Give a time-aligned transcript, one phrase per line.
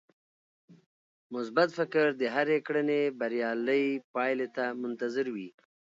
[1.33, 5.49] مثبت فکر د هرې کړنې بريالۍ پايلې ته منتظر وي.